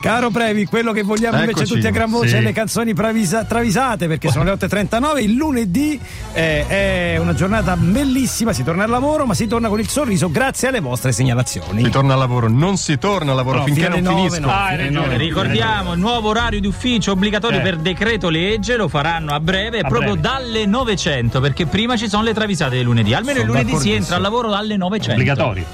Caro 0.00 0.30
Previ, 0.30 0.64
quello 0.66 0.92
che 0.92 1.02
vogliamo 1.02 1.38
invece 1.40 1.62
Eccoci. 1.62 1.74
tutti 1.74 1.86
a 1.88 1.90
gran 1.90 2.08
voce 2.08 2.28
Sì. 2.28 2.34
è 2.36 2.40
le 2.40 2.52
canzoni 2.52 2.94
pravisa- 2.94 3.42
travisate 3.42 4.06
perché 4.06 4.30
sono 4.30 4.44
le 4.44 4.52
8.39. 4.52 5.20
Il 5.24 5.32
lunedì 5.34 5.98
eh, 6.34 6.64
è 6.68 7.16
una 7.18 7.34
giornata 7.34 7.76
bellissima, 7.76 8.52
si 8.52 8.62
torna 8.62 8.84
al 8.84 8.90
lavoro, 8.90 9.26
ma 9.26 9.34
si 9.34 9.48
torna 9.48 9.68
con 9.68 9.80
il 9.80 9.88
sorriso 9.88 10.30
grazie 10.30 10.68
alle 10.68 10.78
vostre 10.78 11.10
segnalazioni. 11.10 11.82
Si 11.82 11.90
torna 11.90 12.12
al 12.12 12.20
lavoro, 12.20 12.48
non 12.48 12.76
si 12.76 12.96
torna 12.96 13.32
al 13.32 13.36
lavoro 13.38 13.58
No, 13.58 13.64
finché 13.64 13.88
non 13.88 13.92
alle 13.94 14.00
nove 14.02 14.16
finisco. 14.30 14.40
no. 14.46 14.52
Ah, 14.52 14.88
nove. 14.88 15.16
Ricordiamo 15.16 15.92
il 15.94 15.98
nuovo 15.98 16.28
orario 16.28 16.60
di 16.60 16.68
ufficio 16.68 17.10
obbligatorio 17.10 17.58
Eh. 17.58 17.62
per 17.62 17.78
decreto 17.78 18.28
legge, 18.28 18.76
lo 18.76 18.86
faranno 18.86 19.32
a 19.34 19.40
breve, 19.40 19.80
A 19.80 19.88
proprio 19.88 20.12
breve. 20.12 20.28
dalle 20.28 20.64
900, 20.66 21.40
perché 21.40 21.66
prima 21.66 21.96
ci 21.96 22.08
sono 22.08 22.22
le 22.22 22.34
travisate 22.34 22.76
del 22.76 22.84
lunedì. 22.84 23.14
Almeno 23.14 23.40
Sono 23.40 23.50
il 23.50 23.58
lunedì 23.64 23.76
si 23.80 23.90
entra 23.90 24.14
al 24.14 24.22
lavoro 24.22 24.48
dalle 24.48 24.76
900. 24.76 25.10
Obbligatorio. 25.14 25.64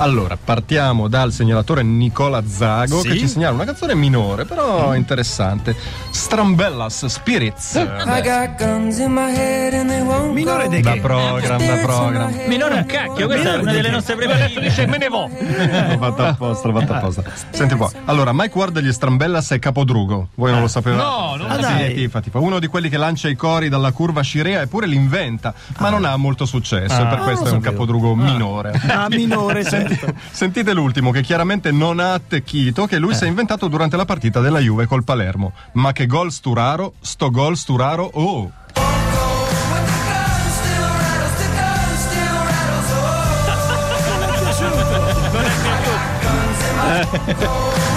Allora, 0.00 0.36
partiamo 0.42 1.08
dal 1.08 1.32
segnalatore 1.32 1.82
Nicola 1.82 2.40
Zago 2.46 3.00
Sì. 3.00 3.08
che 3.08 3.18
ci 3.18 3.26
segnala 3.26 3.54
una 3.54 3.64
canzone 3.64 3.96
minore, 3.96 4.44
però 4.44 4.94
interessante. 4.94 5.74
Strambellas 6.10 7.06
Spirits. 7.06 7.74
I 8.06 8.22
got 8.22 8.54
guns 8.56 8.98
in 8.98 9.10
my 9.12 9.28
head 9.34 9.74
and 9.74 9.88
they 9.90 10.00
won't 10.00 10.32
Minore 10.34 10.64
go. 10.64 10.70
de 10.70 10.80
Da 10.82 10.92
che? 10.92 11.00
program, 11.00 11.66
da 11.66 11.76
program. 11.82 12.32
Minore 12.46 12.74
un 12.76 12.86
cacchio, 12.86 13.26
questa 13.26 13.54
è 13.54 13.56
una 13.58 13.72
delle 13.72 13.90
nostre 13.90 14.14
Adesso 14.14 14.28
preferite. 14.28 14.60
dice 14.60 14.86
me 14.86 14.98
ne 14.98 15.08
vo. 15.08 15.28
L'ho 15.36 15.98
fatto 15.98 16.22
apposta, 16.24 16.68
l'ho 16.68 16.78
fatto 16.78 16.92
apposta. 16.94 17.22
Senti 17.50 17.74
po'. 17.74 17.90
Allora, 18.04 18.30
Mike 18.32 18.56
Ward 18.56 18.72
degli 18.74 18.92
Strambellas 18.92 19.50
è 19.50 19.58
Capodrugo. 19.58 20.28
Voi 20.36 20.52
non 20.52 20.60
lo 20.60 20.68
sapevate? 20.68 21.02
No, 21.02 21.34
non 21.36 21.50
Ah, 21.50 21.54
Sì, 21.56 21.60
dai. 21.60 21.94
tifa, 21.94 22.20
tifa. 22.20 22.38
Uno 22.38 22.60
di 22.60 22.68
quelli 22.68 22.88
che 22.88 22.98
lancia 22.98 23.28
i 23.28 23.34
cori 23.34 23.68
dalla 23.68 23.90
curva 23.90 24.20
Scirea 24.22 24.60
eppure 24.60 24.86
li 24.86 24.94
inventa, 24.94 25.52
ma 25.78 25.90
non 25.90 26.04
ha 26.04 26.14
molto 26.16 26.46
successo. 26.46 27.00
e 27.02 27.06
per 27.06 27.18
Ah, 27.18 27.22
questo 27.24 27.46
è 27.46 27.48
lo 27.48 27.54
un 27.56 27.62
sapevo. 27.62 27.70
capodrugo 27.70 28.14
minore. 28.14 28.80
Ah, 28.86 29.06
minore, 29.10 29.64
certo. 29.68 29.86
Sentite 30.30 30.72
l'ultimo 30.72 31.10
che 31.10 31.22
chiaramente 31.22 31.70
non 31.70 32.00
ha 32.00 32.12
attecchito, 32.14 32.86
che 32.86 32.98
lui 32.98 33.14
si 33.14 33.24
è 33.24 33.28
inventato 33.28 33.68
durante 33.68 33.96
la 33.96 34.04
partita 34.04 34.40
della 34.40 34.60
Juve 34.60 34.86
col 34.86 35.04
Palermo. 35.04 35.52
Ma 35.72 35.92
che 35.92 36.06
gol 36.06 36.30
Sturaro, 36.32 36.94
sto 37.00 37.30
gol 37.30 37.56
Sturaro, 37.56 38.10
oh! 38.12 38.52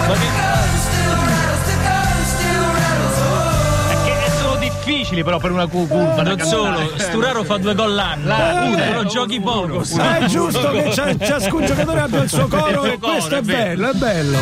Perché 0.08 0.40
difficili 5.12 5.23
però 5.23 5.38
per 5.38 5.52
una 5.52 5.67
cu- 5.67 5.88
curva. 5.88 6.22
Non 6.23 6.40
solo, 6.40 6.78
cantare. 6.78 7.00
Sturaro 7.00 7.44
fa 7.44 7.58
due 7.58 7.76
gol 7.76 7.94
l'anno, 7.94 8.28
La- 8.28 8.72
però 8.76 9.02
eh, 9.02 9.06
giochi 9.06 9.38
uno, 9.38 9.52
poco. 9.52 9.84
uno. 9.92 10.03
Ah, 10.03 10.18
è 10.18 10.26
giusto 10.26 10.72
che 10.72 10.90
cia- 10.94 11.18
ciascun 11.18 11.66
giocatore 11.66 12.00
abbia 12.00 12.22
il 12.23 12.30
suo 12.30 12.48
coro 12.50 12.84
e 12.86 12.98
questo 12.98 13.36
è 13.36 13.38
è 13.40 13.42
bello, 13.42 13.90
è 13.90 13.94
bello. 13.94 14.38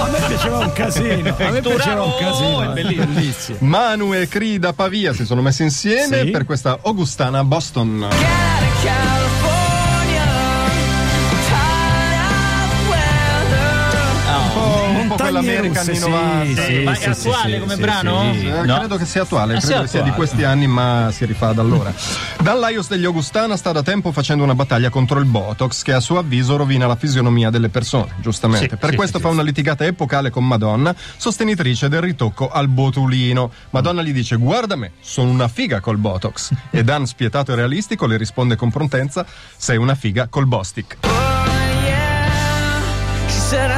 A 0.00 0.08
me 0.10 0.18
piaceva 0.26 0.58
un 0.58 0.72
casino, 0.72 1.34
a 1.36 1.50
me 1.50 1.60
piaceva 1.60 2.02
un 2.02 2.14
casino. 2.18 2.72
è 2.72 2.78
eh. 2.78 2.82
bellissimo. 2.84 3.58
Manu 3.60 4.14
e 4.14 4.28
Cri 4.28 4.58
da 4.58 4.72
Pavia 4.72 5.12
si 5.12 5.24
sono 5.24 5.42
messi 5.42 5.62
insieme 5.62 6.22
Sì. 6.24 6.30
per 6.30 6.44
questa 6.44 6.78
Augustana 6.82 7.42
Boston. 7.44 7.88
Un 8.02 8.08
po' 8.08 9.27
quella 15.22 15.40
russe, 15.40 15.78
anni 15.78 15.94
sì, 15.96 16.08
90. 16.08 16.62
sì, 16.62 16.82
Ma 16.82 16.94
sì, 16.94 17.02
è 17.04 17.14
sì, 17.14 17.28
attuale 17.28 17.54
sì, 17.54 17.60
come 17.60 17.74
sì, 17.74 17.80
brano? 17.80 18.32
sì. 18.32 18.46
Eh, 18.48 18.62
No. 18.68 18.78
Credo 18.78 18.96
che 18.96 19.04
sia 19.06 19.22
attuale, 19.22 19.54
Ah, 19.54 19.58
credo 19.58 19.66
sia 19.74 19.80
che 19.82 19.86
sia 19.88 20.02
di 20.02 20.08
attuale. 20.10 20.26
questi 20.28 20.44
anni, 20.44 20.66
ma 20.66 21.10
si 21.12 21.24
rifà 21.24 21.52
da 21.52 21.62
allora. 21.62 21.92
Dall'Aios 22.40 22.88
degli 22.88 23.04
Augustana 23.04 23.56
sta 23.56 23.72
da 23.72 23.82
tempo 23.82 24.12
facendo 24.12 24.44
una 24.44 24.54
battaglia 24.54 24.90
contro 24.90 25.18
il 25.18 25.24
Botox, 25.26 25.82
che 25.82 25.92
a 25.92 26.00
suo 26.00 26.18
avviso 26.18 26.56
rovina 26.56 26.86
la 26.86 26.96
fisionomia 26.96 27.50
delle 27.50 27.68
persone, 27.68 28.14
giustamente. 28.20 28.68
Sì, 28.70 28.76
per 28.76 28.90
sì, 28.90 28.96
questo 28.96 29.16
sì, 29.18 29.22
fa 29.22 29.28
sì, 29.30 29.34
una 29.34 29.42
litigata 29.44 29.84
epocale 29.84 30.30
con 30.30 30.46
Madonna, 30.46 30.94
sostenitrice 31.16 31.88
del 31.88 32.00
ritocco 32.00 32.48
al 32.50 32.68
botulino. 32.68 33.50
Madonna 33.70 34.02
gli 34.02 34.12
dice: 34.12 34.36
Guarda 34.36 34.76
me, 34.76 34.92
sono 35.00 35.30
una 35.30 35.48
figa 35.48 35.80
col 35.80 35.96
Botox. 35.98 36.50
E 36.70 36.84
Dan, 36.84 37.06
spietato 37.06 37.52
e 37.52 37.54
realistico, 37.56 38.06
le 38.06 38.16
risponde 38.16 38.56
con 38.56 38.70
prontenza: 38.70 39.24
Sei 39.56 39.76
una 39.76 39.94
figa 39.94 40.26
col 40.28 40.46
Bostic. 40.46 40.96
She 43.28 43.40
said, 43.56 43.70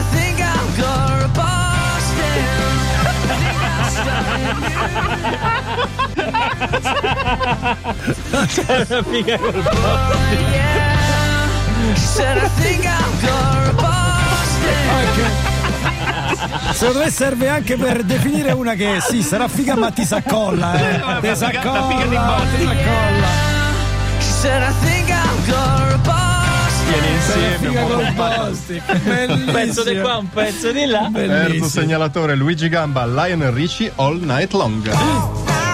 Figa 9.11 9.39
col 9.39 9.53
Yeah. 10.53 10.99
She 11.95 12.01
said, 12.01 12.39
I 12.39 12.49
think 12.61 12.85
I'll 12.87 13.13
go 13.21 13.65
to 13.67 13.73
Boston. 13.77 14.91
Secondo 16.75 17.01
me 17.01 17.11
serve 17.11 17.49
anche 17.49 17.77
per 17.77 18.03
definire 18.03 18.53
una 18.53 18.75
che 18.75 19.01
sì, 19.01 19.23
sarà 19.23 19.49
figa 19.49 19.77
ma 19.77 19.91
ti 19.91 20.05
s'accolla, 20.05 20.75
eh. 20.75 21.01
Ti 21.21 21.37
s'accolla, 21.37 21.87
ti 22.57 22.65
s'accolla. 22.65 23.51
Insieme 27.31 27.59
Figa 27.59 27.85
un 29.35 29.51
pezzo 29.53 29.85
di 29.85 30.01
qua, 30.01 30.17
un 30.17 30.29
pezzo 30.29 30.73
di 30.73 30.85
là. 30.87 31.11
Terzo 31.13 31.65
segnalatore 31.65 32.35
Luigi 32.35 32.69
Gamba, 32.69 33.07
Lionel 33.07 33.53
Richie 33.53 33.93
All 33.97 34.21
Night 34.21 34.53
Long. 34.53 34.91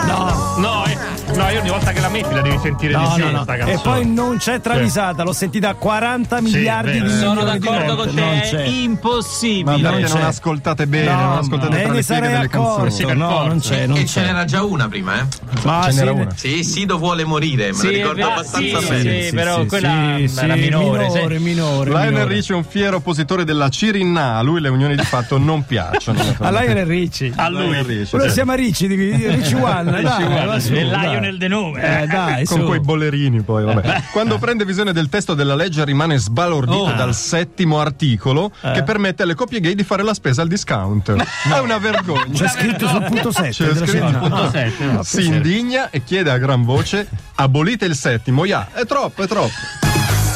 No, 0.06 0.45
eh, 0.86 1.34
no, 1.36 1.48
io 1.50 1.60
ogni 1.60 1.68
volta 1.68 1.92
che 1.92 2.00
la 2.00 2.08
metti 2.08 2.32
la 2.32 2.40
devi 2.40 2.58
sentire 2.58 2.94
di 2.94 3.00
No, 3.02 3.10
sì 3.10 3.20
no, 3.20 3.30
no. 3.30 3.42
sta 3.42 3.54
E 3.54 3.58
canzone. 3.58 3.80
poi 3.82 4.06
non 4.06 4.36
c'è 4.38 4.60
travisata, 4.60 5.22
l'ho 5.22 5.32
sentita 5.32 5.74
40 5.74 6.40
miliardi 6.40 6.92
vero. 6.92 7.04
di 7.06 7.10
Sono 7.12 7.34
milioni 7.34 7.58
di 7.58 7.66
d'accordo 7.66 7.94
volte. 7.96 8.04
con 8.06 8.14
te, 8.14 8.20
Non 8.20 8.34
è 8.34 8.40
c'è. 8.42 8.56
Ma 8.56 8.64
impossibile. 8.64 9.80
perché 9.90 10.12
Non 10.14 10.22
ascoltate 10.24 10.86
bene, 10.86 11.10
No, 11.12 11.20
non 11.20 11.38
ascoltate 11.38 11.82
tra 11.82 11.92
ne 11.92 12.02
sarei 12.02 12.30
delle 12.30 12.44
accorto. 12.44 12.82
canzoni. 12.82 13.16
No, 13.16 13.46
non 13.46 13.60
c'è, 13.60 13.86
non 13.86 13.96
E 13.98 14.06
ce 14.06 14.20
c'è. 14.20 14.26
n'era 14.26 14.44
già 14.44 14.62
una 14.62 14.88
prima, 14.88 15.20
eh? 15.20 15.24
Ma 15.64 15.82
Ce 15.84 15.90
sì, 15.92 15.98
n'era 15.98 16.12
ne- 16.12 16.20
una. 16.22 16.30
Sì, 16.34 16.64
Sido 16.64 16.98
vuole 16.98 17.24
morire, 17.24 17.66
me 17.68 17.74
Sì, 17.74 17.84
la 17.86 17.90
è 17.90 17.94
ricordo 17.94 18.26
abbastanza 18.26 18.80
sì, 18.80 18.88
bene. 18.88 19.22
sì, 19.22 19.34
però 19.34 19.64
quella 19.66 19.88
sì, 20.26 20.38
era 20.38 20.54
minore, 20.54 21.06
minore, 21.08 21.36
sì. 21.36 21.42
minore, 21.42 21.90
Lionel. 21.90 22.26
Richie 22.26 22.54
è 22.54 22.58
un 22.58 22.64
fiero 22.64 22.96
oppositore 22.96 23.44
della 23.44 23.68
Cirinna, 23.68 24.36
a 24.36 24.42
lui 24.42 24.60
le 24.60 24.68
unioni 24.68 24.96
di 24.96 25.04
fatto 25.04 25.38
non 25.38 25.64
piacciono. 25.64 26.20
A 26.40 26.50
Lionel 26.50 26.86
Ricci. 26.86 27.32
A 27.36 27.48
lui. 27.48 27.62
Lionel 27.62 27.84
Richie, 27.84 28.06
Quello 28.08 28.24
sì. 28.24 28.30
si 28.30 28.34
chiama 28.36 28.54
Ricci, 28.54 28.86
di 28.88 28.94
Ricci 29.26 29.54
One. 29.54 29.90
dai, 30.02 30.02
One, 30.46 30.54
va 30.54 30.60
su, 30.60 30.72
Il 30.74 30.88
dai. 30.88 31.08
Lionel 31.10 31.38
de 31.38 31.48
nome. 31.48 32.02
Eh, 32.02 32.06
dai, 32.06 32.44
con 32.44 32.60
su. 32.60 32.66
quei 32.66 32.80
bollerini 32.80 33.42
poi 33.42 33.64
vabbè. 33.64 34.02
quando 34.12 34.38
prende 34.38 34.64
visione 34.64 34.92
del 34.92 35.08
testo 35.08 35.34
della 35.34 35.54
legge 35.54 35.84
rimane 35.84 36.16
sbalordito 36.18 36.74
Oh. 36.76 36.92
dal 36.92 37.14
settimo 37.14 37.80
articolo 37.80 38.50
Eh. 38.60 38.72
che 38.72 38.82
permette 38.82 39.22
alle 39.22 39.34
coppie 39.34 39.60
gay 39.60 39.74
di 39.74 39.84
fare 39.84 40.02
la 40.02 40.14
spesa 40.14 40.42
al 40.42 40.48
discount 40.48 41.10
è 41.52 41.58
una 41.58 41.78
vergogna 41.78 42.32
C'è 42.32 42.48
scritto 42.48 42.86
sul 42.88 43.04
punto 43.04 43.30
7. 43.32 43.50
C'è 43.50 43.74
scritto 43.86 44.08
sul 44.08 44.18
punto 44.18 44.50
sette, 44.50 44.84
no. 44.84 45.02
si 45.02 45.24
indigna 45.26 45.90
e 45.90 46.02
chiede 46.04 46.30
a 46.30 46.38
gran 46.38 46.64
voce 46.64 47.08
abolite 47.36 47.84
il 47.84 47.94
settimo 47.94 48.44
ya 48.44 48.68
è 48.72 48.84
troppo 48.84 49.22
è 49.22 49.26
troppo 49.26 49.52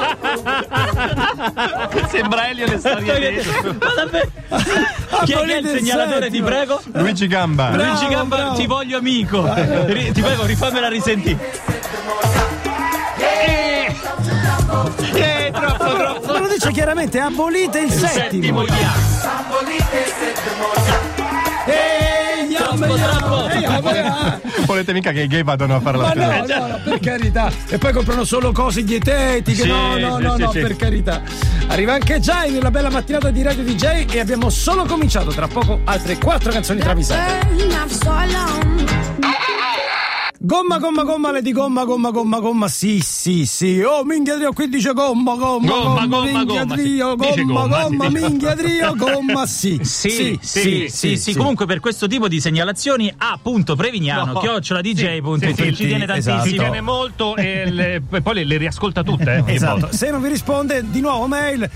davvero? 3.94 4.28
Chi 5.24 5.32
è, 5.32 5.36
che 5.36 5.40
è 5.40 5.58
il 5.58 5.66
Abolite 5.66 5.70
il 5.70 5.78
segnalatore, 5.78 6.18
ti 6.18 6.24
settimo. 6.24 6.46
prego? 6.46 6.80
Luigi 6.92 7.26
Gamba 7.26 7.70
Luigi 7.70 8.06
Gamba, 8.08 8.36
bravo. 8.36 8.54
ti 8.54 8.66
voglio 8.66 8.98
amico. 8.98 9.42
Ti 9.52 10.20
prego, 10.20 10.44
rifammela 10.44 10.88
risentire. 10.88 11.60
Eh, 13.18 13.94
eh, 15.14 15.50
troppo, 15.52 15.94
troppo. 15.94 16.32
Ma 16.32 16.38
lo 16.38 16.48
dice 16.48 16.70
chiaramente, 16.72 17.18
abolite 17.20 17.80
il 17.80 17.90
settimo. 17.92 18.64
Settimo 18.64 18.64
ya. 18.64 18.92
Ehi, 21.66 22.21
Troppo, 22.54 22.94
troppo. 22.94 23.48
Ehi, 23.48 23.60
yam, 23.60 23.84
yam. 23.84 24.40
volete 24.66 24.92
mica 24.92 25.12
che 25.12 25.22
i 25.22 25.26
gay 25.26 25.42
vadano 25.42 25.76
a 25.76 25.80
fare 25.80 25.98
la 25.98 26.08
spesa 26.10 26.38
no, 26.38 26.46
no, 26.46 26.66
no, 26.66 26.80
per 26.84 27.00
carità. 27.00 27.52
E 27.68 27.78
poi 27.78 27.92
comprano 27.92 28.24
solo 28.24 28.52
cose 28.52 28.84
dietetiche. 28.84 29.62
Sì, 29.62 29.68
no, 29.68 29.98
no, 29.98 30.16
sì, 30.16 30.22
no, 30.22 30.34
sì, 30.34 30.42
no, 30.42 30.50
sì. 30.52 30.60
per 30.60 30.76
carità. 30.76 31.22
Arriva 31.68 31.94
anche 31.94 32.20
Jai 32.20 32.50
nella 32.50 32.70
bella 32.70 32.90
mattinata 32.90 33.30
di 33.30 33.42
Radio 33.42 33.62
DJ 33.62 34.06
e 34.10 34.20
abbiamo 34.20 34.50
solo 34.50 34.84
cominciato. 34.84 35.30
Tra 35.30 35.48
poco 35.48 35.80
altre 35.84 36.18
quattro 36.18 36.50
canzoni 36.50 36.80
travisate. 36.80 37.50
Gomma, 40.44 40.78
gomma, 40.78 41.04
gomma, 41.04 41.30
le 41.30 41.40
di 41.40 41.52
gomma, 41.52 41.84
gomma, 41.84 42.10
gomma, 42.10 42.40
gomma, 42.40 42.66
sì, 42.66 42.98
sì, 42.98 43.46
sì. 43.46 43.80
Oh, 43.80 44.02
minchia 44.02 44.36
Dio, 44.36 44.52
qui 44.52 44.68
dice 44.68 44.92
gomma, 44.92 45.36
gomma, 45.36 45.70
Gomma, 45.70 46.06
gomma, 46.06 46.44
minchia. 46.44 46.64
Dice 46.64 47.44
gomma, 47.44 47.66
gomma, 47.68 48.08
minchia 48.08 48.54
Dio, 48.56 48.92
gomma, 48.96 49.46
sì. 49.46 49.78
Sì 49.82 50.36
sì 50.42 50.88
sì, 50.88 51.16
sì, 51.16 51.34
Comunque, 51.34 51.66
per 51.66 51.78
questo 51.78 52.08
tipo 52.08 52.26
di 52.26 52.40
segnalazioni, 52.40 53.12
a.prevignano, 53.16 54.32
No. 54.32 54.40
chioccioladj.it. 54.40 55.54
Sì, 55.54 55.54
sì, 55.54 55.74
ci 55.76 55.86
tiene 55.86 56.04
esatto. 56.06 56.20
Ci 56.20 56.26
tantissimo. 56.26 56.62
tiene 56.62 56.80
molto 56.80 57.36
e, 57.36 58.02
poi 58.20 58.44
le, 58.44 58.56
riascolta 58.56 59.04
tutte. 59.04 59.44
Eh, 59.46 59.54
Esatto, 59.54 59.90
se 59.92 60.10
non 60.10 60.20
vi 60.20 60.28
risponde, 60.28 60.84
di 60.90 61.00
nuovo 61.00 61.28
mail 61.28 61.70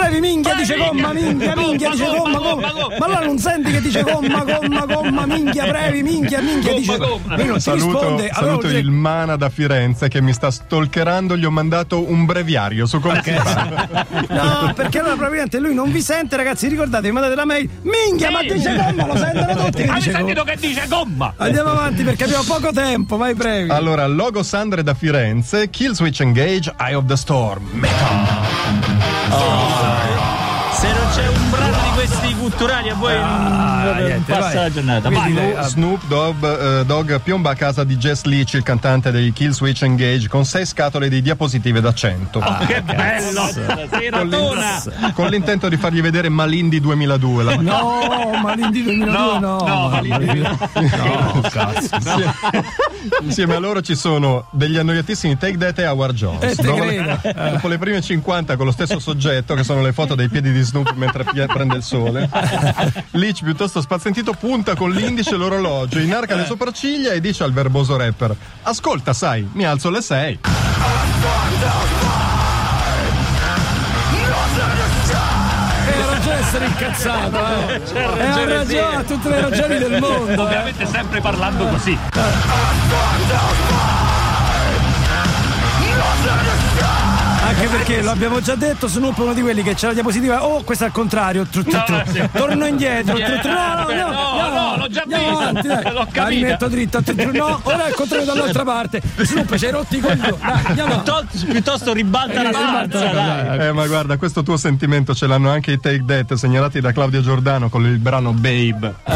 Previ 0.00 0.20
minchia 0.20 0.54
dice 0.54 0.76
gomma, 0.76 1.12
minchia, 1.12 1.54
minchia 1.56 1.90
dice 1.90 2.04
gomma, 2.06 2.38
gomma. 2.38 2.72
Ma 2.98 3.04
allora 3.06 3.24
non 3.24 3.38
senti 3.38 3.70
che 3.70 3.80
dice 3.80 4.02
gomma, 4.02 4.44
gomma, 4.44 4.86
gomma, 4.92 5.26
minchia, 5.26 5.66
previ, 5.66 6.02
minchia, 6.02 6.40
minchia 6.40 6.74
dice 6.74 6.96
gomma. 6.96 7.36
Lui 7.36 7.46
non 7.46 7.60
Saluto, 7.60 7.84
risponde. 8.00 8.28
allora 8.30 8.34
saluto 8.34 8.66
dire- 8.68 8.78
il 8.80 8.90
Mana 8.90 9.36
da 9.36 9.48
Firenze 9.50 10.08
che 10.08 10.20
mi 10.22 10.32
sta 10.32 10.50
stalkerando. 10.50 11.36
Gli 11.36 11.44
ho 11.44 11.50
mandato 11.50 12.08
un 12.10 12.24
breviario 12.24 12.86
su 12.86 12.98
come 13.00 13.20
si 13.22 13.30
fa. 13.32 13.88
No, 14.30 14.72
perché 14.74 14.98
allora 15.00 15.14
probabilmente 15.14 15.58
lui 15.58 15.74
non 15.74 15.90
vi 15.92 16.00
sente, 16.00 16.36
ragazzi. 16.36 16.68
Ricordate, 16.68 17.06
mi 17.08 17.12
mandate 17.12 17.34
la 17.34 17.44
mail. 17.44 17.68
Minchia, 17.82 18.30
ma 18.30 18.42
dice 18.42 18.74
gomma, 18.76 19.06
lo 19.06 19.16
sentono 19.16 19.64
tutti. 19.64 19.82
Che 19.82 19.88
Hai 19.88 19.94
dice 19.98 20.10
sentito 20.12 20.42
gomma. 20.44 20.50
che 20.56 20.66
dice 20.66 20.86
gomma? 20.88 21.34
Andiamo 21.36 21.70
avanti 21.70 22.02
perché 22.04 22.24
abbiamo 22.24 22.44
poco 22.44 22.72
tempo, 22.72 23.16
vai 23.16 23.34
brevi. 23.34 23.70
Allora, 23.70 24.06
Logo 24.06 24.42
Sandre 24.42 24.82
da 24.82 24.94
Firenze, 24.94 25.68
Kill 25.70 25.92
Switch 25.92 26.20
Engage, 26.20 26.72
Eye 26.78 26.94
of 26.94 27.04
the 27.06 27.16
Storm. 27.16 27.84
Se 29.30 30.09
culturali 32.40 32.88
a 32.88 32.94
voi 32.94 33.14
non 33.14 33.22
Ah, 33.24 33.94
niente, 33.98 34.32
passa 34.32 34.40
vai. 34.46 34.54
la 34.54 34.70
giornata. 34.70 35.08
Quindi 35.10 35.32
Vai. 35.32 35.44
lei- 35.44 35.54
Ah. 35.56 35.62
Snoop 35.68 36.06
Dogg, 36.06 36.44
eh, 36.44 36.84
Dogg 36.86 37.14
piomba 37.20 37.50
a 37.50 37.54
casa 37.54 37.84
di 37.84 37.96
Jess 37.96 38.22
Leach, 38.24 38.54
il 38.54 38.62
cantante 38.62 39.10
dei 39.10 39.32
Kill 39.32 39.50
Switch 39.50 39.82
Engage, 39.82 40.28
con 40.28 40.44
sei 40.44 40.64
scatole 40.66 41.08
di 41.08 41.20
diapositive 41.22 41.80
da 41.80 41.92
100. 41.92 42.38
Ah, 42.40 42.64
Che 42.66 42.82
bello! 42.82 43.42
Con 44.10 44.28
l'in- 44.28 45.12
con 45.14 45.28
l'intento 45.28 45.68
di 45.68 45.76
fargli 45.76 46.00
vedere 46.00 46.28
Malindi 46.30 46.80
2002. 46.80 47.42
La 47.44 47.56
No, 47.56 48.38
ma 48.42 48.54
l'Indy 48.54 48.82
2002 48.82 49.38
no. 49.38 49.58
no, 49.66 49.88
ma 49.88 50.00
l'Indy- 50.00 50.40
No, 50.40 51.40
cazzo. 51.50 51.94
Insieme, 51.96 52.34
insieme 53.22 53.54
a 53.54 53.58
loro 53.58 53.80
ci 53.82 53.94
sono 53.94 54.46
degli 54.50 54.76
annoiatissimi 54.78 55.36
Take 55.36 55.58
That 55.58 55.78
e 55.78 55.86
Howard 55.86 56.14
Jones. 56.14 56.58
Eh, 56.58 56.62
dopo, 56.62 56.84
le, 56.84 57.20
dopo 57.52 57.68
le 57.68 57.78
prime 57.78 58.00
50 58.00 58.56
con 58.56 58.66
lo 58.66 58.72
stesso 58.72 58.98
soggetto, 58.98 59.54
che 59.54 59.64
sono 59.64 59.82
le 59.82 59.92
foto 59.92 60.14
dei 60.14 60.28
piedi 60.28 60.52
di 60.52 60.60
Snoop 60.62 60.94
mentre 60.94 61.24
pie- 61.24 61.46
prende 61.46 61.76
il 61.76 61.82
sole, 61.82 62.28
Leach, 63.12 63.42
piuttosto 63.42 63.80
spazientito, 63.80 64.32
punta 64.32 64.74
con 64.74 64.90
l'indice 64.90 65.36
l'orologio, 65.36 65.98
inarca 65.98 66.34
le 66.34 66.44
sopracciglia 66.46 67.12
e 67.12 67.20
dice 67.20 67.44
al 67.44 67.52
verboso 67.52 67.96
rapper: 67.96 68.34
Ascolta, 68.62 69.12
sai, 69.12 69.48
mi 69.52 69.64
alzo 69.64 69.88
alle 69.88 70.02
6. 70.02 70.38
E 75.86 76.02
ha 76.02 76.06
ragione 76.06 76.38
essere 76.38 76.66
incazzato, 76.66 77.38
eh. 77.68 77.80
E 77.94 78.02
ha 78.02 78.44
ragione, 78.44 78.96
ha 78.96 79.02
tutte 79.02 79.28
le 79.28 79.40
ragioni 79.40 79.78
del 79.78 79.98
mondo. 80.00 80.30
eh. 80.30 80.36
Ovviamente 80.36 80.86
sempre 80.86 81.20
parlando 81.20 81.66
così. 81.66 81.98
Anche 87.60 87.76
perché 87.76 88.00
lo 88.00 88.10
abbiamo 88.10 88.40
già 88.40 88.54
detto, 88.54 88.88
Snoop 88.88 89.18
è 89.18 89.20
uno 89.20 89.34
di 89.34 89.42
quelli 89.42 89.62
che 89.62 89.74
c'è 89.74 89.88
la 89.88 89.92
diapositiva, 89.92 90.46
oh, 90.46 90.62
questo 90.62 90.84
è 90.84 90.86
al 90.86 90.94
contrario, 90.94 91.44
tru, 91.44 91.62
tru, 91.62 91.78
tru. 91.84 91.94
No, 91.94 92.02
sì. 92.10 92.26
torno 92.32 92.64
indietro, 92.64 93.14
tru, 93.16 93.38
tru, 93.38 93.50
no, 93.50 93.74
no, 93.74 93.92
no, 93.92 94.10
No, 94.10 94.48
no, 94.48 94.76
l'ho 94.78 94.88
già 94.88 95.02
avanti, 95.02 95.66
dai. 95.68 95.82
l'ho 95.92 96.04
capita. 96.04 96.22
La 96.22 96.28
rimetto 96.28 96.68
dritta, 96.68 97.02
tru, 97.02 97.14
tru, 97.14 97.36
no, 97.36 97.60
ora 97.62 97.84
è 97.84 97.88
il 97.88 97.94
contrario 97.94 98.24
dall'altra 98.24 98.64
parte. 98.64 99.02
Snoop 99.14 99.56
ci 99.56 99.66
hai 99.66 99.72
rotti 99.72 99.98
i 99.98 100.00
coglioni. 100.00 100.38
Piuttosto, 100.72 101.46
piuttosto 101.50 101.92
ribalta 101.92 102.42
la 102.42 102.50
stanza, 102.50 103.06
dai. 103.10 103.66
Eh, 103.66 103.72
ma 103.72 103.86
guarda, 103.86 104.16
questo 104.16 104.42
tuo 104.42 104.56
sentimento 104.56 105.14
ce 105.14 105.26
l'hanno 105.26 105.50
anche 105.50 105.72
i 105.72 105.78
Take 105.78 106.02
That, 106.06 106.32
segnalati 106.32 106.80
da 106.80 106.92
Claudio 106.92 107.20
Giordano 107.20 107.68
con 107.68 107.84
il 107.84 107.98
brano 107.98 108.32
Babe. 108.32 108.94
Uh, 109.04 109.12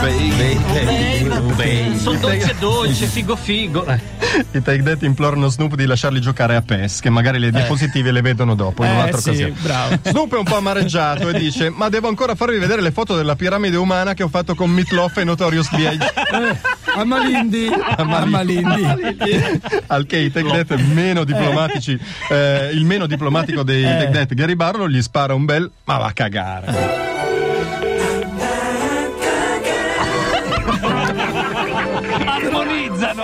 babe. 0.00 1.19
Sono 1.98 2.18
dolce 2.18 2.54
dolce, 2.58 3.06
figo 3.06 3.36
figo. 3.36 3.84
Eh. 3.86 4.00
I 4.52 4.62
Take 4.62 4.82
That 4.82 5.02
implorano 5.02 5.48
Snoop 5.48 5.74
di 5.74 5.84
lasciarli 5.86 6.20
giocare 6.20 6.54
a 6.56 6.62
PES, 6.62 7.00
che 7.00 7.10
magari 7.10 7.38
le 7.38 7.50
diapositive 7.50 8.12
le 8.12 8.20
vedono 8.22 8.54
dopo, 8.54 8.84
in 8.84 8.90
Eh, 8.90 8.94
un'altra 8.94 9.20
sì, 9.20 9.28
occasione. 9.28 9.54
bravo. 9.60 9.96
Snoop 10.02 10.34
è 10.34 10.38
un 10.38 10.44
po' 10.44 10.56
amareggiato 10.56 11.28
e 11.28 11.38
dice: 11.38 11.70
Ma 11.70 11.88
devo 11.88 12.08
ancora 12.08 12.34
farvi 12.34 12.58
vedere 12.58 12.80
le 12.80 12.92
foto 12.92 13.16
della 13.16 13.36
piramide 13.36 13.76
umana 13.76 14.14
che 14.14 14.22
ho 14.22 14.28
fatto 14.28 14.54
con 14.54 14.70
Meatloaf 14.70 15.16
e 15.18 15.24
Notorious 15.24 15.70
B.I.G. 15.74 16.58
A 16.96 17.04
Malindi, 17.04 17.68
a 17.96 18.02
Malindi. 18.04 18.84
Al 19.88 20.06
che 20.06 20.16
i 20.18 20.30
Take 20.32 20.64
That 20.64 20.78
meno 20.80 21.24
diplomatici, 21.24 21.98
eh, 22.30 22.70
il 22.72 22.84
meno 22.84 23.06
diplomatico 23.06 23.62
dei 23.62 23.84
Eh. 23.84 23.88
Take 23.98 24.10
That, 24.10 24.34
Gary 24.34 24.54
Barlow, 24.54 24.86
gli 24.86 25.02
spara 25.02 25.34
un 25.34 25.44
bel 25.44 25.70
ma 25.84 25.98
va 25.98 26.06
a 26.06 26.12
cagare. 26.12 27.09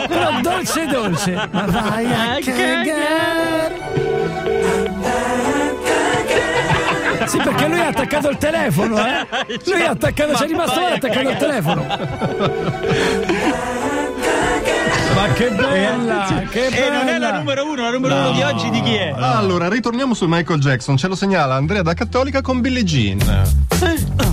Però 0.09 0.41
dolce 0.41 0.87
dolce. 0.87 1.49
Ma 1.51 1.65
vai 1.65 2.07
a 2.07 2.39
cagare. 2.45 3.75
Sì, 7.27 7.39
perché 7.39 7.67
lui 7.67 7.81
ha 7.81 7.89
attaccato 7.89 8.29
il 8.31 8.37
telefono, 8.39 8.99
eh? 8.99 9.27
Lui 9.65 9.83
ha 9.83 9.91
attaccato, 9.91 10.33
c'è 10.35 10.47
rimasto 10.47 10.81
male 10.81 10.95
attaccato 10.95 11.29
il 11.29 11.37
telefono. 11.37 11.85
Ma 15.15 15.27
che 15.33 15.49
bella, 15.49 16.43
che 16.51 16.69
bella. 16.71 16.87
E 16.87 16.91
non 16.91 17.09
è 17.09 17.19
la 17.19 17.39
numero 17.39 17.65
uno, 17.69 17.83
la 17.83 17.91
numero 17.91 18.15
uno 18.15 18.33
di 18.33 18.43
oggi 18.43 18.71
di 18.71 18.81
chi 18.83 18.95
è? 18.95 19.13
Allora, 19.17 19.69
ritorniamo 19.69 20.15
su 20.15 20.27
Michael 20.29 20.61
Jackson. 20.61 20.97
Ce 20.97 21.09
lo 21.09 21.17
segnala 21.17 21.55
Andrea 21.55 21.83
da 21.83 21.95
Cattolica 21.95 22.43
con 22.43 22.61
Billie 22.61 22.85
Jean. 22.85 23.21
Eh. 23.21 24.26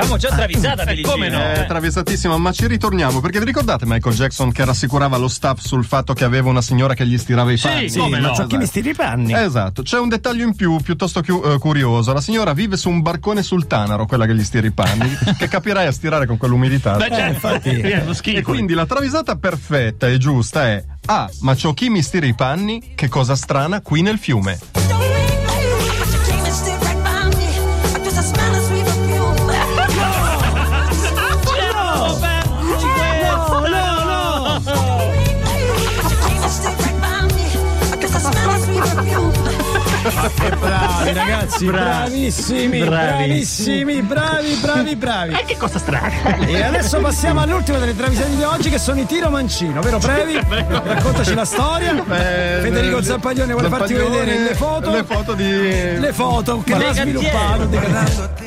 Avevamo 0.00 0.16
già 0.16 0.28
travisata 0.30 0.84
Billie 0.84 1.02
come 1.02 1.28
no? 1.28 1.38
È 1.38 1.60
eh. 1.60 1.66
travisatissima, 1.66 2.36
ma 2.38 2.52
ci 2.52 2.66
ritorniamo. 2.66 3.20
Perché 3.20 3.38
vi 3.38 3.44
ricordate 3.44 3.84
Michael 3.86 4.14
Jackson 4.14 4.50
che 4.52 4.64
rassicurava 4.64 5.16
lo 5.16 5.28
staff 5.28 5.60
sul 5.60 5.84
fatto 5.84 6.14
che 6.14 6.24
aveva 6.24 6.48
una 6.48 6.62
signora 6.62 6.94
che 6.94 7.06
gli 7.06 7.18
stirava 7.18 7.52
i 7.52 7.58
panni? 7.58 7.88
Sì, 7.90 7.98
come 7.98 8.18
ma 8.20 8.28
no? 8.28 8.34
c'ho 8.34 8.46
chi 8.46 8.56
mi 8.56 8.66
stiri 8.66 8.90
i 8.90 8.94
panni. 8.94 9.32
Esatto, 9.34 9.82
c'è 9.82 9.98
un 9.98 10.08
dettaglio 10.08 10.44
in 10.46 10.54
più 10.54 10.76
piuttosto 10.78 11.20
chiu- 11.20 11.44
eh, 11.44 11.58
curioso. 11.58 12.12
La 12.12 12.20
signora 12.20 12.52
vive 12.52 12.76
su 12.76 12.88
un 12.88 13.02
barcone 13.02 13.42
sul 13.42 13.66
Tanaro, 13.66 14.06
quella 14.06 14.26
che 14.26 14.34
gli 14.34 14.44
stira 14.44 14.66
i 14.66 14.72
panni, 14.72 15.16
che 15.36 15.48
capirai 15.48 15.86
a 15.86 15.92
stirare 15.92 16.26
con 16.26 16.36
quell'umidità. 16.36 16.96
Beh, 16.96 17.08
certo, 17.08 17.32
infatti. 17.32 17.68
è 17.80 18.04
E 18.08 18.14
schifo. 18.14 18.50
quindi 18.50 18.72
la 18.74 18.86
travisata 18.86 19.36
perfetta 19.36 20.08
e 20.08 20.18
giusta 20.18 20.66
è: 20.66 20.82
Ah, 21.06 21.28
ma 21.40 21.54
c'ho 21.54 21.74
chi 21.74 21.88
mi 21.90 22.02
stira 22.02 22.26
i 22.26 22.34
panni? 22.34 22.92
Che 22.94 23.08
cosa 23.08 23.36
strana 23.36 23.80
qui 23.80 24.02
nel 24.02 24.18
fiume. 24.18 24.58
Bravi 41.66 41.90
ragazzi, 41.90 42.10
bravissimi, 42.10 42.84
bravissimi, 42.84 44.02
bravi, 44.02 44.54
bravi, 44.60 44.96
bravi. 44.96 45.32
Eh, 45.34 45.44
che 45.44 45.56
cosa 45.56 45.78
strana! 45.78 46.36
E 46.46 46.62
adesso 46.62 46.98
passiamo 47.00 47.40
all'ultima 47.40 47.78
delle 47.78 47.96
travisate 47.96 48.34
di 48.34 48.42
oggi 48.42 48.70
che 48.70 48.78
sono 48.78 49.00
i 49.00 49.06
tiro 49.06 49.30
mancino, 49.30 49.80
vero 49.80 49.98
Previ? 49.98 50.40
Raccontaci 50.48 51.34
la 51.34 51.44
storia. 51.44 51.96
Eh, 51.96 52.60
Federico 52.62 53.02
Zampaglione 53.02 53.52
vuole 53.52 53.68
farti 53.68 53.94
vedere 53.94 54.38
le 54.38 54.54
foto. 54.54 54.90
Le 54.90 55.04
foto 55.04 55.34
di. 55.34 55.98
Le 55.98 56.12
foto 56.12 56.62
che 56.64 56.78
l'ha 56.78 56.92
sviluppato. 56.92 58.39